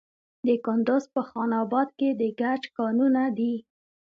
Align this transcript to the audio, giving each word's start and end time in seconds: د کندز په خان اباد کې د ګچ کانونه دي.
د 0.47 0.49
کندز 0.65 1.03
په 1.13 1.21
خان 1.29 1.51
اباد 1.63 1.89
کې 1.99 2.09
د 2.19 2.21
ګچ 2.39 2.63
کانونه 2.77 3.23
دي. 3.37 3.53